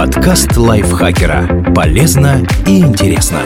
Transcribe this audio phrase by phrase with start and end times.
[0.00, 1.74] Подкаст лайфхакера.
[1.74, 3.42] Полезно и интересно.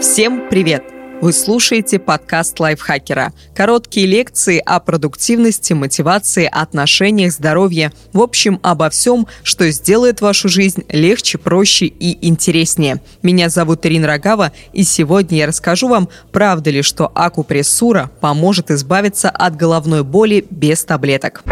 [0.00, 0.82] Всем привет!
[1.20, 3.32] Вы слушаете подкаст лайфхакера.
[3.54, 7.92] Короткие лекции о продуктивности, мотивации, отношениях, здоровье.
[8.12, 13.00] В общем, обо всем, что сделает вашу жизнь легче, проще и интереснее.
[13.22, 19.30] Меня зовут Ирина Рогава, и сегодня я расскажу вам, правда ли, что акупрессура поможет избавиться
[19.30, 21.44] от головной боли без таблеток.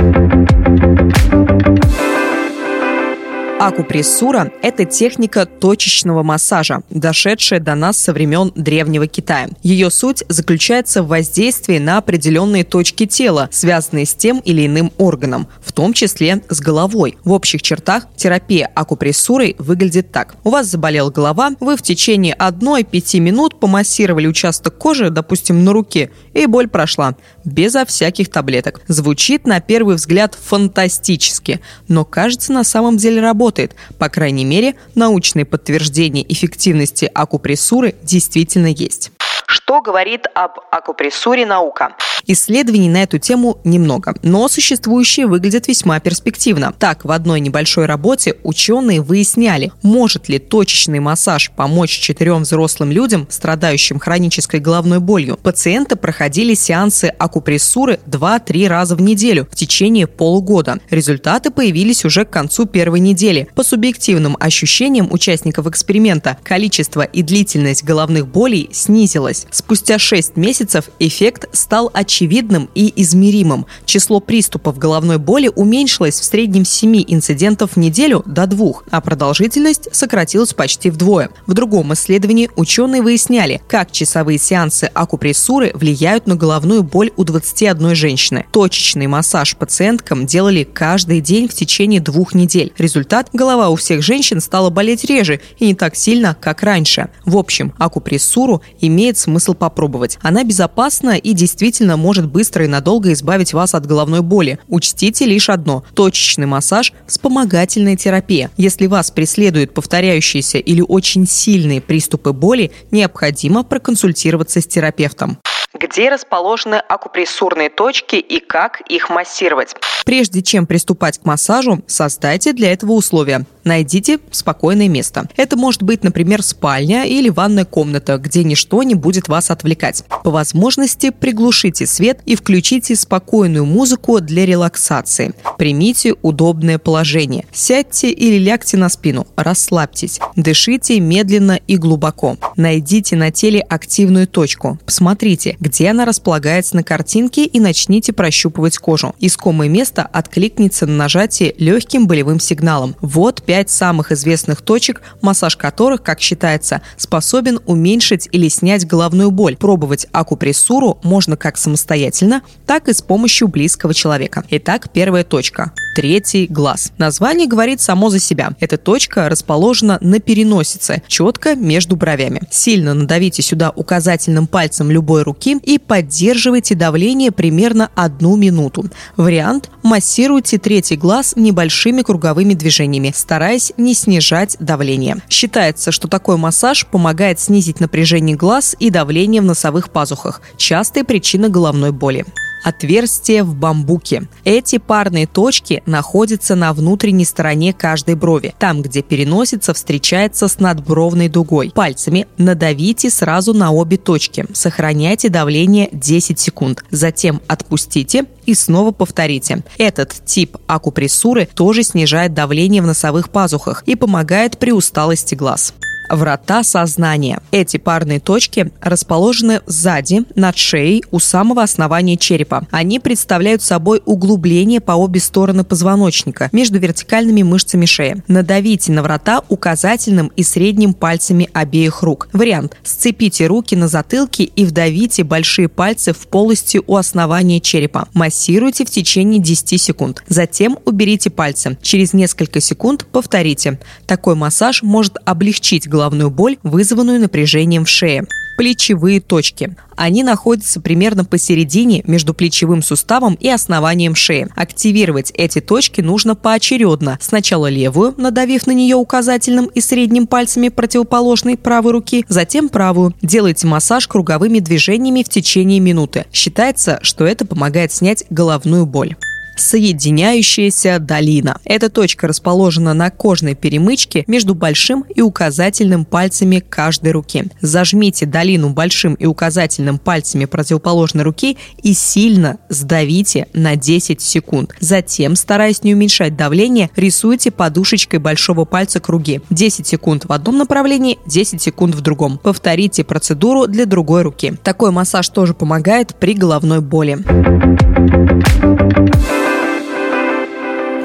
[3.59, 9.49] Акупрессура– это техника точечного массажа, дошедшая до нас со времен Древнего Китая.
[9.63, 15.49] Ее суть заключается в воздействии на определенные точки тела, связанные с тем или иным органом,
[15.63, 17.17] в том числе с головой.
[17.25, 20.37] В общих чертах терапия акупрессурой выглядит так.
[20.45, 26.11] У вас заболела голова, вы в течение 1-5 минут помассировали участок кожи, допустим, на руке,
[26.35, 28.83] и боль прошла, безо всяких таблеток.
[28.87, 33.77] Звучит на первый взгляд фантастически, но кажется на самом деле работает работает.
[33.99, 39.13] По крайней мере, научные подтверждения эффективности акупрессуры действительно есть.
[39.57, 41.97] Что говорит об акупрессуре наука?
[42.27, 46.75] Исследований на эту тему немного, но существующие выглядят весьма перспективно.
[46.79, 53.27] Так, в одной небольшой работе ученые выясняли, может ли точечный массаж помочь четырем взрослым людям,
[53.31, 55.39] страдающим хронической головной болью.
[55.43, 60.81] Пациенты проходили сеансы акупрессуры 2-3 раза в неделю в течение полугода.
[60.91, 63.49] Результаты появились уже к концу первой недели.
[63.55, 69.46] По субъективным ощущениям участников эксперимента, количество и длительность головных болей снизилось.
[69.51, 73.67] Спустя 6 месяцев эффект стал очевидным и измеримым.
[73.85, 79.01] Число приступов головной боли уменьшилось в среднем с 7 инцидентов в неделю до 2, а
[79.01, 81.31] продолжительность сократилась почти вдвое.
[81.47, 87.95] В другом исследовании ученые выясняли, как часовые сеансы акупрессуры влияют на головную боль у 21
[87.95, 88.47] женщины.
[88.53, 92.73] Точечный массаж пациенткам делали каждый день в течение двух недель.
[92.79, 97.09] Результат– голова у всех женщин стала болеть реже и не так сильно, как раньше.
[97.25, 100.19] В общем, акупрессуру имеет смысл попробовать.
[100.23, 104.61] Она безопасна и действительно может быстро и надолго избавить вас от головной боли.
[104.69, 108.51] Учтите лишь одно– точечный массаж– вспомогательная терапия.
[108.57, 115.39] Если вас преследуют повторяющиеся или очень сильные приступы боли, необходимо проконсультироваться с терапевтом
[115.79, 119.75] где расположены акупрессурные точки и как их массировать.
[120.07, 123.45] Прежде чем приступать к массажу, создайте для этого условия.
[123.67, 125.29] Найдите спокойное место.
[125.37, 130.05] Это может быть, например, спальня или ванная комната, где ничто не будет вас отвлекать.
[130.23, 135.35] По возможности приглушите свет и включите спокойную музыку для релаксации.
[135.59, 137.45] Примите удобное положение.
[137.53, 139.27] Сядьте или лягте на спину.
[139.35, 140.21] Расслабьтесь.
[140.37, 142.37] Дышите медленно и глубоко.
[142.57, 144.79] Найдите на теле активную точку.
[144.87, 149.13] Посмотрите, где она располагается на картинке и начните прощупывать кожу.
[149.19, 152.95] Искомое место откликнется на нажатие легким болевым сигналом.
[153.01, 159.57] Вот 5 самых известных точек, массаж которых, как считается, способен уменьшить или снять головную боль.
[159.57, 164.45] Пробовать акупрессуру можно как самостоятельно, так и с помощью близкого человека.
[164.51, 166.93] Итак, первая точка третий глаз.
[166.99, 168.51] Название говорит само за себя.
[168.61, 172.43] Эта точка расположена на переносице, четко между бровями.
[172.51, 178.85] Сильно надавите сюда указательным пальцем любой руки и поддерживайте давление примерно одну минуту.
[179.17, 185.17] Вариант– массируйте третий глаз небольшими круговыми движениями, стараясь не снижать давление.
[185.31, 191.49] Считается, что такой массаж помогает снизить напряжение глаз и давление в носовых пазухах– частая причина
[191.49, 192.27] головной боли
[192.63, 194.29] отверстие в бамбуке.
[194.45, 201.29] Эти парные точки находятся на внутренней стороне каждой брови, там, где переносица встречается с надбровной
[201.29, 201.71] дугой.
[201.75, 204.47] Пальцами надавите сразу на обе точки.
[204.53, 206.85] Сохраняйте давление 10 секунд.
[206.91, 209.63] Затем отпустите и снова повторите.
[209.79, 215.75] Этот тип акупрессуры тоже снижает давление в носовых пазухах и помогает при усталости глаз
[216.09, 217.41] врата сознания.
[217.51, 222.67] Эти парные точки расположены сзади, над шеей, у самого основания черепа.
[222.71, 228.23] Они представляют собой углубление по обе стороны позвоночника между вертикальными мышцами шеи.
[228.29, 232.29] Надавите на врата указательным и средним пальцами обеих рук.
[232.33, 232.77] Вариант.
[232.83, 238.09] Сцепите руки на затылке и вдавите большие пальцы в полости у основания черепа.
[238.15, 240.23] Массируйте в течение 10 секунд.
[240.29, 241.77] Затем уберите пальцы.
[241.83, 243.79] Через несколько секунд повторите.
[244.07, 248.27] Такой массаж может облегчить головную боль, вызванную напряжением в шее
[248.57, 249.77] плечевые точки.
[249.97, 254.49] Они находятся примерно посередине между плечевым суставом и основанием шеи.
[254.57, 257.19] Активировать эти точки нужно поочередно.
[257.21, 263.15] Сначала левую, надавив на нее указательным и средним пальцами противоположной правой руки, затем правую.
[263.21, 266.25] Делайте массаж круговыми движениями в течение минуты.
[266.33, 269.17] Считается, что это помогает снять головную боль
[269.57, 271.59] соединяющаяся долина.
[271.65, 277.47] Эта точка расположена на кожной перемычке между большим и указательным пальцами каждой руки.
[277.61, 284.75] Зажмите долину большим и указательным пальцами противоположной руки и сильно сдавите на 10 секунд.
[284.81, 289.41] Затем, стараясь не уменьшать давление, рисуйте подушечкой большого пальца круги.
[289.51, 292.39] 10 секунд в одном направлении, 10 секунд в другом.
[292.39, 294.55] Повторите процедуру для другой руки.
[294.63, 297.19] Такой массаж тоже помогает при головной боли.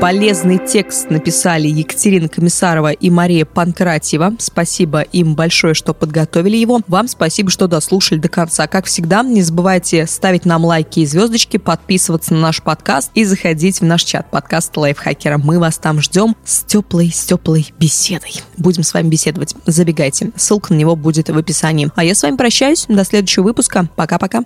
[0.02, 4.34] Полезный текст написали Екатерина Комиссарова и Мария Панкратьева.
[4.40, 6.82] Спасибо им большое, что подготовили его.
[6.88, 8.66] Вам спасибо, что дослушали до конца.
[8.66, 13.82] Как всегда, не забывайте ставить нам лайки и звездочки, подписываться на наш подкаст и заходить
[13.82, 15.38] в наш чат подкаст Лайфхакера.
[15.38, 18.42] Мы вас там ждем с теплой, с теплой беседой.
[18.58, 19.54] Будем с вами беседовать.
[19.68, 20.32] Забегайте.
[20.36, 21.92] Ссылка на него будет в описании.
[21.94, 22.88] А я с вами прощаюсь.
[22.90, 23.88] До следующего выпуска.
[23.96, 24.42] Пока-пока.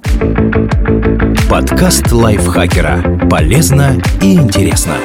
[1.50, 3.30] Подкаст Лайфхакера.
[3.30, 4.98] Полезно и интересно.